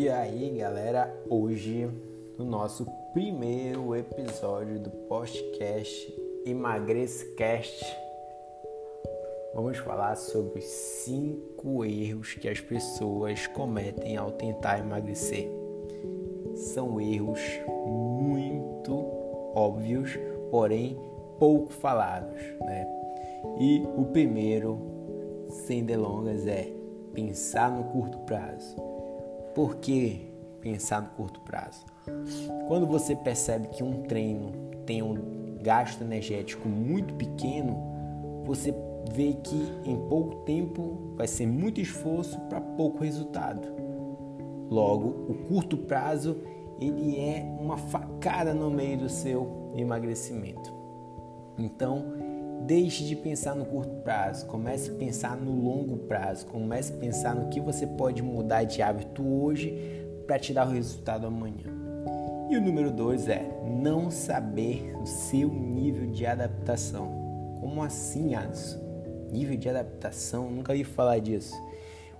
[0.00, 1.86] E aí, galera, hoje
[2.38, 6.14] no nosso primeiro episódio do podcast
[6.46, 7.84] Emagrececast,
[9.54, 15.50] vamos falar sobre cinco erros que as pessoas cometem ao tentar emagrecer.
[16.54, 17.40] São erros
[17.86, 18.94] muito
[19.54, 20.18] óbvios,
[20.50, 20.98] porém
[21.38, 22.88] pouco falados, né?
[23.58, 24.80] E o primeiro,
[25.50, 26.72] sem delongas, é
[27.12, 28.99] pensar no curto prazo.
[29.54, 31.84] Por que pensar no curto prazo?
[32.68, 34.52] Quando você percebe que um treino
[34.86, 38.74] tem um gasto energético muito pequeno, você
[39.12, 43.68] vê que em pouco tempo vai ser muito esforço para pouco resultado.
[44.70, 46.38] Logo, o curto prazo
[46.80, 50.72] ele é uma facada no meio do seu emagrecimento.
[51.58, 52.04] Então,
[52.66, 57.34] Deixe de pensar no curto prazo, comece a pensar no longo prazo, comece a pensar
[57.34, 61.66] no que você pode mudar de hábito hoje para te dar o resultado amanhã.
[62.50, 67.06] E o número dois é não saber o seu nível de adaptação.
[67.60, 68.78] Como assim, Alisson?
[69.32, 70.50] Nível de adaptação?
[70.50, 71.54] Nunca ouvi falar disso.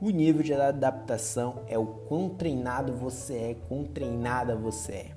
[0.00, 5.10] O nível de adaptação é o quão treinado você é, quão treinada você é.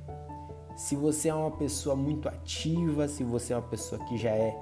[0.76, 4.58] Se você é uma pessoa muito ativa, se você é uma pessoa que já é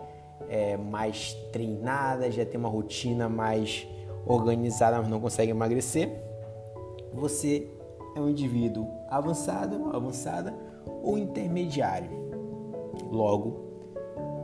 [0.47, 3.87] é, mais treinada, já tem uma rotina mais
[4.25, 6.09] organizada, mas não consegue emagrecer,
[7.13, 7.67] você
[8.15, 10.53] é um indivíduo avançado, avançada
[11.03, 12.09] ou intermediário.
[13.11, 13.69] Logo,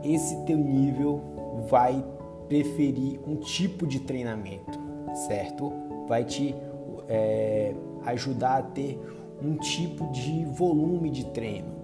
[0.02, 1.20] esse teu nível
[1.68, 2.04] vai
[2.48, 4.78] preferir um tipo de treinamento,
[5.26, 5.72] certo?
[6.08, 6.54] Vai te
[7.08, 7.74] é,
[8.04, 9.00] ajudar a ter
[9.42, 11.75] um tipo de volume de treino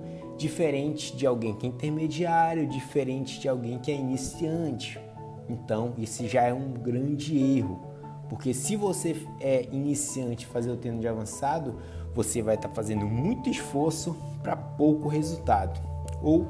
[0.43, 5.01] diferente de alguém que é intermediário, diferente de alguém que é iniciante.
[5.49, 7.81] Então, isso já é um grande erro,
[8.29, 11.77] porque se você é iniciante fazer o treino de avançado,
[12.15, 15.81] você vai estar tá fazendo muito esforço para pouco resultado.
[16.23, 16.47] Ou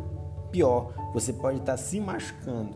[0.51, 2.75] pior, você pode estar tá se machucando.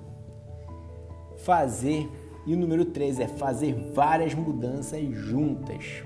[1.39, 2.11] Fazer,
[2.47, 6.03] e o número 3 é fazer várias mudanças juntas.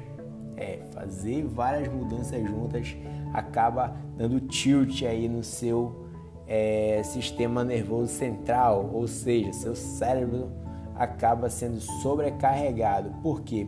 [0.60, 2.94] É, fazer várias mudanças juntas
[3.32, 6.06] acaba dando tilt aí no seu
[6.46, 10.50] é, sistema nervoso central, ou seja, seu cérebro
[10.94, 13.10] acaba sendo sobrecarregado.
[13.22, 13.66] Por quê?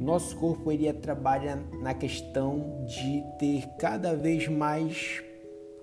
[0.00, 5.22] O nosso corpo iria trabalhar na questão de ter cada vez mais,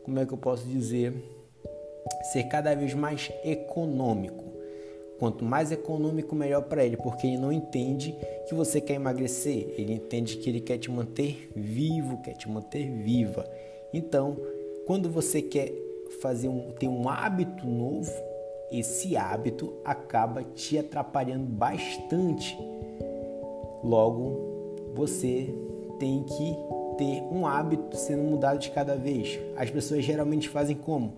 [0.03, 1.13] como é que eu posso dizer,
[2.31, 4.48] ser cada vez mais econômico.
[5.19, 8.15] Quanto mais econômico, melhor para ele, porque ele não entende
[8.47, 12.89] que você quer emagrecer, ele entende que ele quer te manter vivo, quer te manter
[12.89, 13.45] viva.
[13.93, 14.37] Então,
[14.87, 15.73] quando você quer
[16.21, 18.11] fazer um, ter um hábito novo,
[18.71, 22.57] esse hábito acaba te atrapalhando bastante.
[23.83, 25.53] Logo, você
[25.99, 26.55] tem que
[26.97, 29.37] ter um hábito sendo mudado de cada vez.
[29.57, 31.13] As pessoas geralmente fazem como?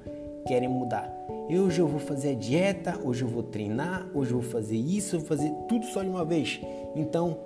[0.48, 1.21] Querem mudar
[1.60, 5.16] hoje eu vou fazer a dieta, hoje eu vou treinar, hoje eu vou fazer isso,
[5.16, 6.62] eu vou fazer tudo só de uma vez.
[6.96, 7.38] Então,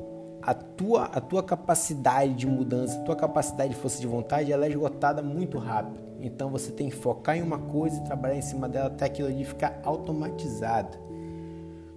[0.41, 4.65] a tua, a tua capacidade de mudança, a tua capacidade de força de vontade, ela
[4.65, 5.99] é esgotada muito rápido.
[6.21, 9.27] Então, você tem que focar em uma coisa e trabalhar em cima dela até aquilo
[9.27, 10.97] ali ficar automatizado.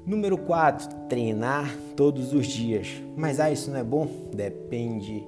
[0.06, 3.02] Número 4, treinar todos os dias.
[3.14, 4.08] Mas ah, isso não é bom?
[4.34, 5.26] Depende.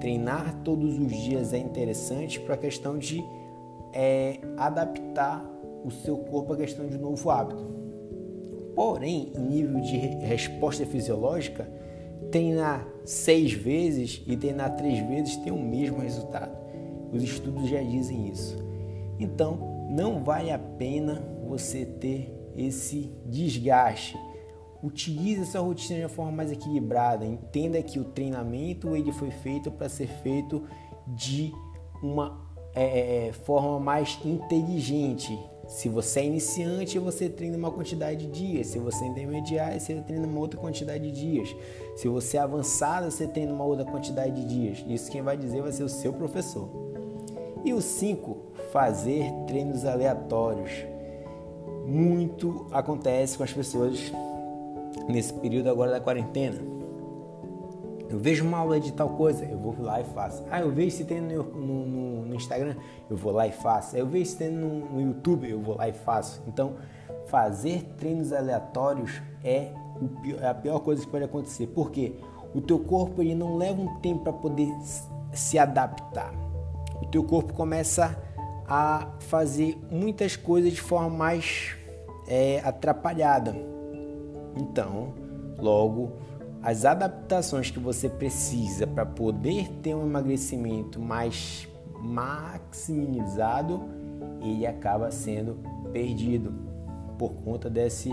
[0.00, 3.24] Treinar todos os dias é interessante para a questão de
[3.94, 5.42] é, adaptar
[5.88, 7.66] o seu corpo à questão de novo hábito.
[8.74, 11.68] Porém, em nível de resposta fisiológica,
[12.30, 16.56] treinar seis vezes e treinar três vezes tem o mesmo resultado.
[17.12, 18.56] Os estudos já dizem isso.
[19.18, 24.16] Então, não vale a pena você ter esse desgaste.
[24.82, 27.24] Utilize essa rotina de uma forma mais equilibrada.
[27.24, 30.62] Entenda que o treinamento ele foi feito para ser feito
[31.08, 31.52] de
[32.02, 35.36] uma é, é forma mais inteligente,
[35.68, 38.68] se você é iniciante, você treina uma quantidade de dias.
[38.68, 41.54] Se você é intermediário, você treina uma outra quantidade de dias.
[41.94, 44.84] Se você é avançado, você treina uma outra quantidade de dias.
[44.88, 46.70] Isso quem vai dizer vai ser o seu professor.
[47.62, 48.36] E o 5,
[48.72, 50.70] fazer treinos aleatórios.
[51.84, 54.10] Muito acontece com as pessoas
[55.06, 56.77] nesse período agora da quarentena
[58.08, 60.42] eu vejo uma aula de tal coisa, eu vou lá e faço.
[60.50, 62.74] Ah, eu vejo esse treino no, no, no Instagram,
[63.10, 63.96] eu vou lá e faço.
[63.96, 66.42] Eu vejo esse treino no, no, YouTube, eu vou lá e faço.
[66.48, 66.76] Então,
[67.26, 69.72] fazer treinos aleatórios é,
[70.22, 71.66] pior, é a pior coisa que pode acontecer.
[71.68, 72.14] Porque
[72.54, 74.74] o teu corpo ele não leva um tempo para poder
[75.32, 76.32] se adaptar.
[77.02, 78.16] O teu corpo começa
[78.66, 81.76] a fazer muitas coisas de forma mais
[82.26, 83.54] é, atrapalhada.
[84.56, 85.12] Então,
[85.58, 86.12] logo
[86.62, 91.68] as adaptações que você precisa para poder ter um emagrecimento mais
[92.00, 93.82] maximizado,
[94.42, 95.58] ele acaba sendo
[95.92, 96.52] perdido
[97.18, 98.10] por conta dessa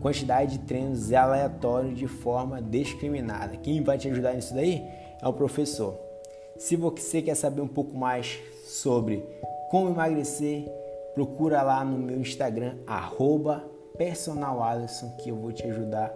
[0.00, 3.56] quantidade de treinos aleatórios de forma discriminada.
[3.56, 4.84] Quem vai te ajudar nisso daí
[5.20, 5.96] é o professor.
[6.56, 9.24] Se você quer saber um pouco mais sobre
[9.70, 10.64] como emagrecer,
[11.14, 12.76] procura lá no meu Instagram,
[13.96, 16.12] personalalisson, que eu vou te ajudar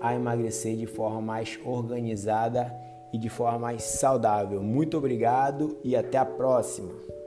[0.00, 2.74] a emagrecer de forma mais organizada
[3.12, 4.62] e de forma mais saudável.
[4.62, 7.19] Muito obrigado e até a próxima!